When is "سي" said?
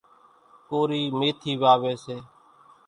2.03-2.15